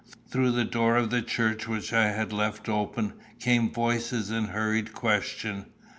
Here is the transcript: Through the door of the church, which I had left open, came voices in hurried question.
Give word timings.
Through 0.29 0.53
the 0.53 0.65
door 0.65 0.97
of 0.97 1.11
the 1.11 1.21
church, 1.21 1.67
which 1.67 1.93
I 1.93 2.07
had 2.07 2.33
left 2.33 2.67
open, 2.67 3.13
came 3.39 3.69
voices 3.71 4.31
in 4.31 4.45
hurried 4.45 4.93
question. 4.93 5.67